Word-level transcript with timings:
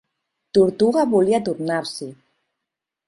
Tortuga 0.57 1.05
volia 1.13 1.41
tornar-s'hi. 1.49 2.11